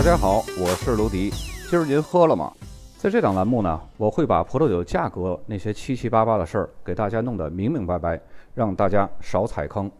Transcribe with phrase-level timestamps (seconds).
[0.00, 1.28] 大家好，我是卢迪。
[1.68, 2.50] 今儿您喝了吗？
[2.96, 8.18] 在这档栏目呢，我会把葡萄酒价格那些七七八八的事儿给大家弄得明明白白，
[8.54, 9.92] 让大家少踩坑。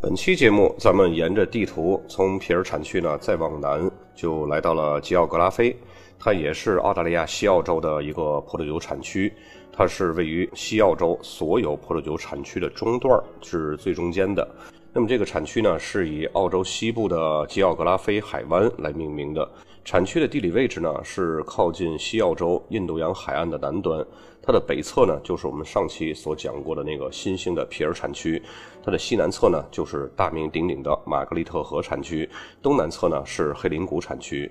[0.00, 5.76] 本期节目，咱们沿着地图从皮尔产区呢再往南，就来到了吉奥格拉菲。
[6.18, 9.32] 它也是澳大利亚西澳洲的一个葡萄酒产区，
[9.72, 14.46] 它是位于西澳洲所有葡萄酒产区的中段，是最中间的。
[14.92, 19.48] 那么这个产区呢，是以澳洲西部的吉奥格拉菲海湾来命名的。
[19.84, 24.04] 产区的地理位置呢，是靠近西澳洲印度洋海岸的南端。
[24.48, 28.40] 它的北侧呢，就是我们上期所讲过的那个新兴的皮尔产区；
[28.82, 32.26] 它的西南侧呢，就是大名鼎鼎的玛格丽特河产区；
[32.62, 34.50] 东南侧呢，是黑林谷产区。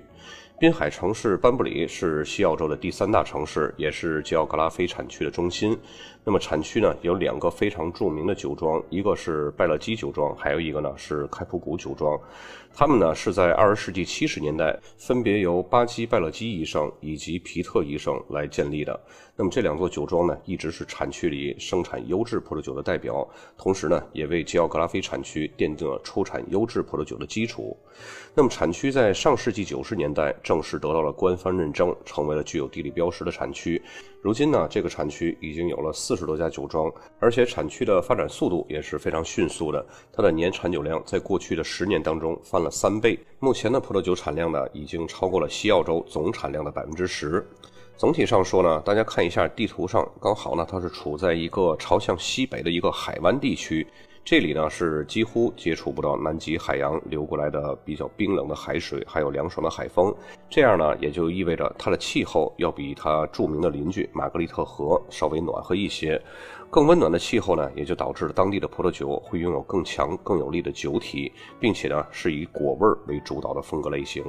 [0.56, 5.76] 滨海城市班布里是西澳洲的第三大城市，也是吉奥格拉菲产区的中心。
[6.28, 12.20] 那么产区呢有两个非常著名的酒庄，一个是拜勒基酒庄，还有一个呢是开普谷酒庄。
[12.74, 19.00] 他们呢是在二十世纪七十年代分别由巴基拜勒基医生以及皮特医生来建立的。
[19.34, 27.74] 那么这两座酒庄呢一直是产区里生产优质葡萄酒的代表，同时呢也为吉奥格拉菲产区奠定了出产优质葡萄酒的基础。
[28.34, 33.80] 那么产区在上世纪九十年代正式得到了官方认证，成为了具有地理标识的产区。
[34.20, 39.86] 如今呢，这个产区已经有了四十多家酒庄，而且产区的发展速度也是非常迅速的。
[40.12, 47.46] 它的年产酒量在过去的十年当中翻了三倍，目前的葡萄酒产量呢，已经超过了西澳洲总产量的百分之十。
[47.96, 53.86] 总体上说呢，大家看一下地图上，刚好呢，它是处在一个朝向西北的一个海湾地区。
[54.30, 60.14] 这里呢是几乎接触不到南极海洋流过来的比较冰冷的海水，还有凉爽的海风。
[60.50, 66.20] 这样呢也就意味着它的气候要比它著名的邻居玛格丽特河稍微暖和一些。
[66.70, 74.22] 更温暖的气候呢，也就导致了当地的葡萄酒会拥有更强、更有力的酒体，并且呢是以果味为主导的风格类型。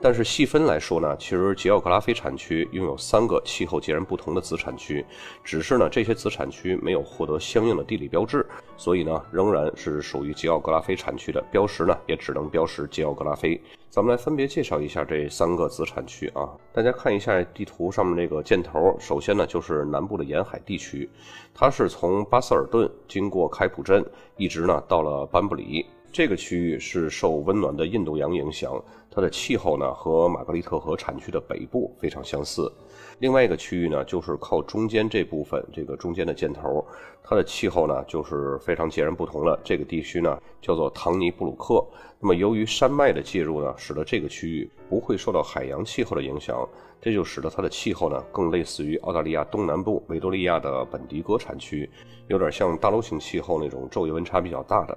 [0.00, 5.04] 但是细分来说呢，其实吉奥格拉菲产区拥有三个气候截然不同的子产区，
[5.44, 8.46] 只是呢这些子产区没有获得相应的地理标志，
[8.78, 13.60] 所以呢仍然是属于吉奥格拉菲产区的标识呢，也只能标识吉奥格拉菲。
[13.94, 21.08] 咱们来分别介绍一下这三个子产区啊，大家看一下地图上面这个箭头，首先呢就是南部的沿海地区，
[21.54, 24.04] 它是从巴塞尔顿经过开普镇，
[24.36, 25.86] 一直呢到了班布里。
[26.14, 28.80] 这个区域是受温暖的印度洋影响，
[29.10, 32.72] 它的气候呢和玛格丽特河产区的北部非常相似。
[33.18, 36.86] 另外一个区域呢，就是靠中间这部分，这个中间的箭头，
[37.20, 39.58] 它的气候呢就是非常截然不同了。
[39.64, 41.84] 这个地区呢叫做唐尼布鲁克。
[42.20, 46.64] 那么由于山脉的介入呢，使得这个区域不会受到海洋气候的影响，
[47.00, 51.90] 这就使得它的气候呢更类似于澳大利亚东南部维多利亚的本迪戈产区，
[52.28, 54.96] 有点像大陆性气候那种昼夜温差比较大的。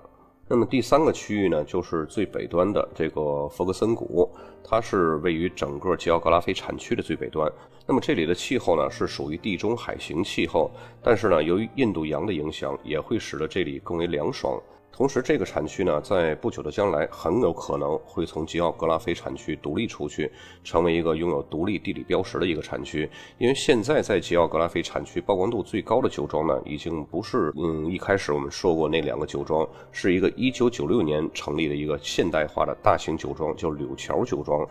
[0.49, 4.29] 那么第三个区域呢，就是最北端的这个弗格森谷，
[4.63, 7.51] 它是位于整个吉奥格拉菲产区的最北端。
[7.85, 10.71] 那么这里的气候呢，是属于地中海型气候，
[11.03, 14.57] 但是呢，由于印度洋的影响，也会使得这里更为凉爽。
[14.97, 20.31] 同时，这个产区呢，在不久的将来很有可能会从吉奥格拉菲产区独立出去，
[20.63, 23.07] 成为一个拥有独立地理标识的一个产区。
[23.37, 34.67] 因为现在在吉奥格拉菲产区曝光度最高的酒庄呢，已经不是嗯一开始我们说过那两个酒庄，是一个1996年成立的一个现代化的大型酒庄，叫柳桥酒庄。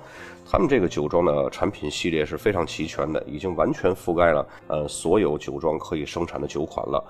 [0.49, 7.05] 他们这个酒庄的产品系列是非常齐全的，已经完全覆盖了呃所有酒庄可以生产的酒款了。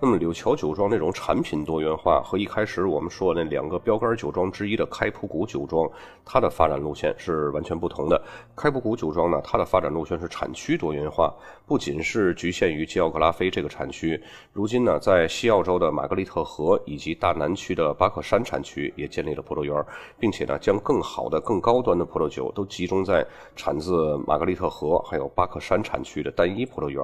[0.00, 5.90] 那么柳桥酒庄那种产品多元化和一开开始我们说那两个标杆酒庄之一的开普谷酒庄，
[6.26, 8.22] 它的发展路线是完全不同的。
[8.54, 11.34] 开普谷酒庄呢，它的发展路线是产区多元化，
[11.66, 14.22] 不仅是局限于基奥格拉菲这个产区，
[14.52, 19.82] 如今呢，在西澳洲的玛格丽特河以及大南区的巴克山产区也建立了葡萄园，
[20.18, 23.26] 并且呢，将更好的、更高端的葡萄酒都集中在
[23.56, 27.02] 产自玛格丽特河还有巴克山产区的单一葡萄园。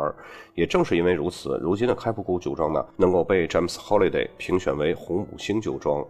[0.55, 2.85] 也正是因为如此，如今的开普谷酒庄呢。
[2.99, 6.03] 能够被 James Holiday 评选为红五星酒庄。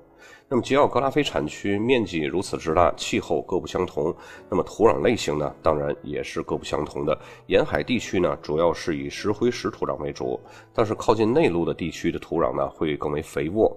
[0.49, 4.14] 那么吉奥格拉菲产区面积如此之大，气候各不相同，
[4.49, 7.19] 那么土壤类型呢，当然也是各不相同的。
[7.49, 10.38] 沿海地区呢，主要是以石灰石土壤为主，
[10.73, 13.76] 但是靠近内陆的地区的土壤呢，会更为肥沃。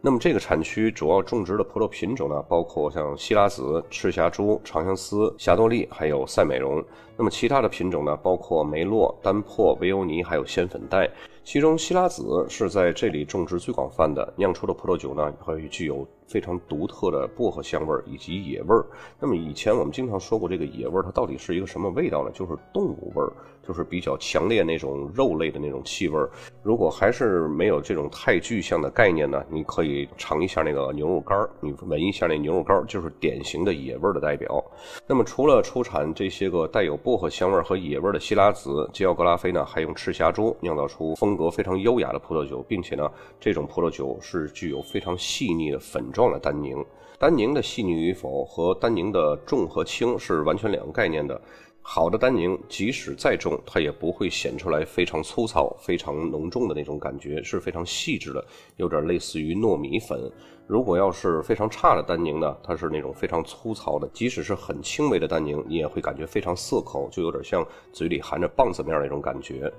[0.00, 6.84] 那么这个产区主要种植的葡萄品种呢，包括像西拉子、赤霞珠、长相思、霞多丽，还有赛美容。
[7.16, 11.10] 那么其他的品种呢，包括梅洛、丹珀、维欧尼，还有仙粉黛。
[11.44, 18.84] 其中希拉子是在这里种植最广泛的，酿出的葡萄酒呢会具有非常独特的薄荷香味儿以及野味儿。
[19.20, 22.30] 那么以前我们经常说过，这个野味儿它到底是一个什么味道呢？
[22.32, 23.32] 就是动物味儿，
[23.66, 26.30] 就是比较强烈那种肉类的那种气味儿。
[26.62, 34.64] 如果还是没有这种太具象的概念呢，你可以尝一下那个牛肉干儿，你闻一下那牛肉干儿，就是典型的野味儿的代表。
[35.06, 46.82] 那么除了出产这些个带有薄荷香味儿和野味儿的希拉子，吉奥格拉菲呢还用赤霞珠酿造出风格非常优雅的葡萄酒，并且呢，这种葡萄酒是具有非常细腻的粉状的单宁。
[47.18, 51.38] 单宁的细腻与否和单宁的重和轻是完全两个概念的。
[51.86, 58.42] 好的单宁即使再重，它也不会显出来非常粗糙、非常浓重的那种感觉，是非常细致的，
[58.78, 60.18] 有点类似于糯米粉。
[60.66, 69.70] 如果要是非常差的单宁呢，它是那种非常粗糙的，即使是很轻微的单宁，你也会感觉非常涩口，就有点像嘴里含着棒子面那种感觉。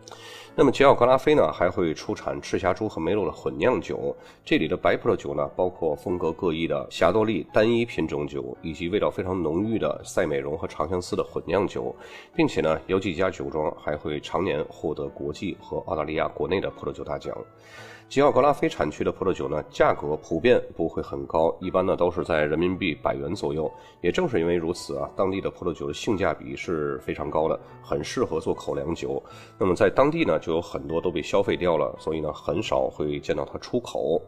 [0.55, 4.15] 那么吉奥格拉菲呢，还会出产赤霞珠和梅洛的混酿酒。
[4.45, 11.95] 这里的白葡萄酒呢，包括风格各异的霞多丽单一品种酒，以及味道非常浓郁的赛美容和长相思的混酿酒，
[12.35, 17.35] 并且呢，有几家酒庄还会常年获得国际和澳大利亚国内的葡萄酒大奖。
[18.07, 23.69] 吉奥格拉菲产区的葡萄酒呢，价格普遍不会很高，一般呢都是在人民币百元左右。
[23.99, 29.21] 也正是因为如此啊，当地的葡萄酒的性价比是非常高的，很适合做口粮酒。
[29.57, 34.21] 那么在当地呢，就有很多都被消费掉了，所以呢，很少会见到它出口。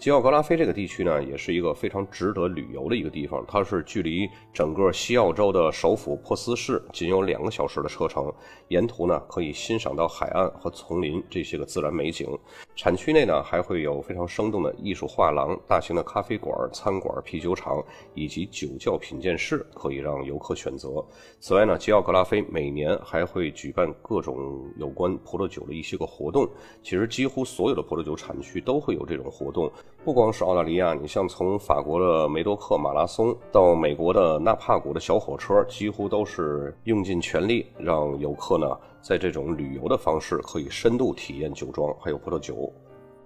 [0.00, 3.44] 吉奥格拉菲这个地区呢，也是一个非常值得旅游的一个地方。
[3.46, 8.32] 它是距离整个西澳洲的首府珀斯市仅有两个小时的车程，
[8.68, 12.26] 沿途呢可以欣赏到海岸和丛林这些个自然美景。
[12.74, 21.04] 产区内呢还会有非常生动的艺术画廊、大型的咖啡馆、餐馆、啤酒厂以及酒窖品鉴室，可以让游客选择。
[21.40, 26.48] 此外呢，吉奥格拉菲每年还会举办各种有关葡萄酒的一些个活动。
[26.82, 29.70] 其实几乎所有的葡萄酒产区都会有这种活动。
[30.04, 38.66] 不光是澳大利亚，你像从法国的梅多克马拉松到美国的纳帕谷的小火车，几乎都是用尽全力让游客呢，
[39.02, 42.72] 在这种旅游的方式可以深度体验酒庄还有葡萄酒。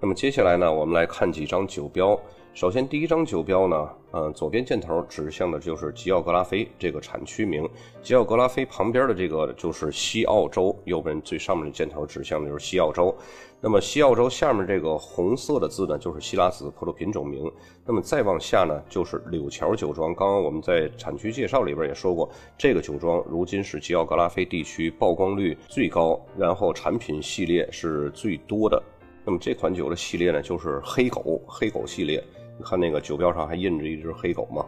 [0.00, 2.18] 那么接下来呢，我们来看几张酒标。
[2.54, 7.68] 首先，第一张酒标呢，呃，左边箭头指向的就是吉奥格拉菲这个产区名。
[8.00, 13.12] 吉奥格拉菲旁边的这个就是西澳洲，右边最上面的箭头指向的就是西澳洲。
[13.60, 17.50] 那么西澳洲下面这个红色的字呢，就是希拉子葡萄品种名。
[17.84, 20.14] 那么再往下呢，就是柳桥酒庄。
[20.14, 28.80] 刚刚我们在产区介绍里边也说过，这个酒庄如今是吉奥格拉菲地区曝光率最高，然后产品系列是最多的。
[29.26, 32.22] 那么这款酒的系列呢，就是黑狗黑狗系列。
[32.58, 34.64] 你看那个酒标上还印着一只黑狗嘛？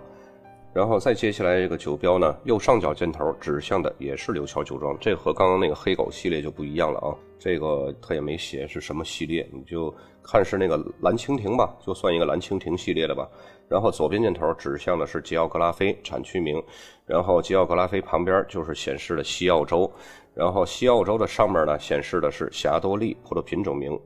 [0.73, 7.17] 然后再接下来这个酒标呢，右上角箭头指向的也是刘桥酒庄，这和刚刚那个黑狗系列就不一样了啊。
[7.39, 13.27] 这个它也没写是什么系列，你就看是那个蓝蜻蜓吧，就算一个蓝蜻蜓系列的吧。
[13.69, 16.63] 然后左边箭头指向的是吉奥格拉菲产区名，
[17.07, 19.91] 然后吉奥格拉菲旁边就是显示的西澳洲，
[20.35, 23.99] 然后西澳洲的上面呢显示的是霞多丽葡萄品种名。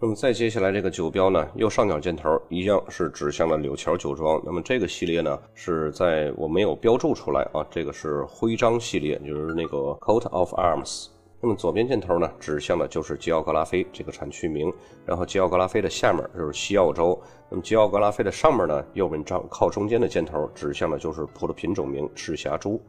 [0.00, 4.40] 那么再接下来这个酒标呢，右上角箭头一样是指向了柳桥酒庄。
[4.46, 11.08] 那么这个系列呢是在我没有标注出来啊，这个是徽章系列，就是那个 coat of arms。
[11.40, 14.72] 那么左边箭头呢指向的就是吉奥格拉菲这个产区名，
[15.04, 17.20] 然后吉奥格拉菲的下面就是西澳洲。
[17.50, 22.80] 那么吉奥格拉菲的上面呢，右边张靠中间的箭头指向的就是葡萄品种名赤霞珠。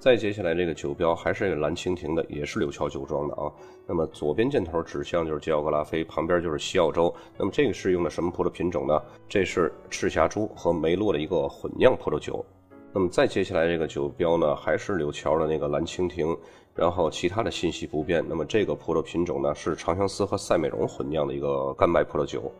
[0.00, 3.50] 再接下来这个酒标还是蓝蜻蜓的，也是柳桥酒庄的啊。
[3.84, 7.12] 那么左边箭头指向就是吉奥格拉菲，旁边就是西澳洲。
[7.36, 9.02] 那么这个是用的什么葡萄品种呢？
[9.28, 12.44] 这是赤霞珠和梅洛的一个混酿葡萄酒。
[12.92, 16.36] 那么再接下来这个酒标呢，还是柳桥的那个蓝蜻蜓，
[16.76, 18.24] 然后其他的信息不变。
[18.28, 22.52] 那么这个葡萄品种呢，是长相思和赛美容混酿的一个干麦葡萄酒。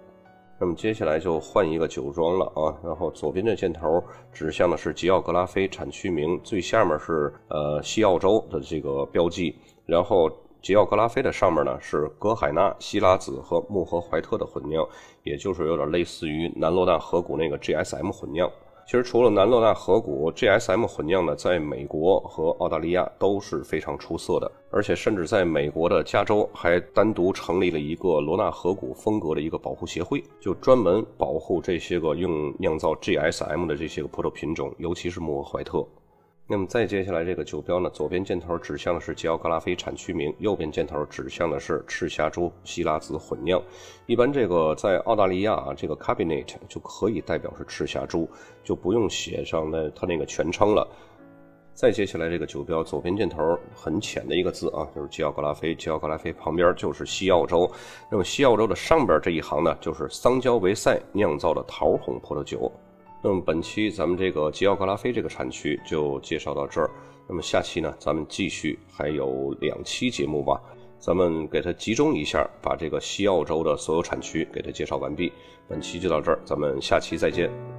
[0.61, 9.55] 那么接下来就换一个酒庄了啊，然后左边这箭头指向的是吉奥格拉菲产区名，最下面是呃西澳洲的这个标记，
[9.87, 10.29] 然后
[10.61, 14.85] 吉奥格拉菲的上面呢是格海纳、希拉子和穆赫怀特的混酿，
[15.23, 18.51] 也就是有点类似于南罗纳河谷那个 GSM 混酿。
[18.89, 35.87] 其实除了南罗纳河谷 GSM 混酿呢，在美国和澳大利亚都是非常出色的，而且甚至在美国的加州还单独成立了一个罗纳河谷风格的一个保护协会，就专门保护这些个用酿造 GSM 的这些个葡萄品种，尤其是莫怀特。
[36.51, 43.63] 那么再接下来这个酒标呢，左边箭头指向的是吉奥格拉菲产区名，右边箭头指向的是赤霞珠希拉子混酿。
[44.07, 48.27] 一般这个在澳大利亚啊，这个 Cabinet 就可以代表是赤霞珠，
[48.65, 50.89] 就不用写上那它那个全称了。
[51.75, 55.75] 再接下来这个酒标左边箭头很浅的一个字啊，就是吉奥格拉菲。
[55.75, 57.71] 吉奥格拉菲旁边就是西澳洲。
[58.11, 62.73] 那么西澳洲的上边这一行呢，就是桑娇维塞酿造的桃红葡萄酒。
[63.23, 66.91] 那么本期咱们这个吉奥格拉菲这个产区就介绍到这儿。
[67.29, 70.61] 那么下期呢，咱们继续还有两期节目吧，
[70.99, 75.33] 咱们给它集中一下，把这个西澳洲的所有产区给它介绍完毕。
[75.69, 77.78] 本期就到这儿，咱们下期再见。